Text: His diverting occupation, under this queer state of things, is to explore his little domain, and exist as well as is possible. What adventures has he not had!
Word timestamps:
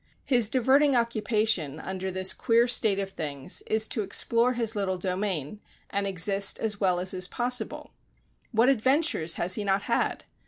His 0.25 0.49
diverting 0.49 0.95
occupation, 0.95 1.79
under 1.79 2.09
this 2.09 2.33
queer 2.33 2.67
state 2.67 2.97
of 2.97 3.11
things, 3.11 3.61
is 3.67 3.87
to 3.89 4.01
explore 4.01 4.53
his 4.53 4.75
little 4.75 4.97
domain, 4.97 5.59
and 5.91 6.07
exist 6.07 6.57
as 6.57 6.79
well 6.81 6.99
as 6.99 7.13
is 7.13 7.27
possible. 7.27 7.91
What 8.51 8.67
adventures 8.67 9.35
has 9.35 9.53
he 9.53 9.63
not 9.63 9.83
had! 9.83 10.23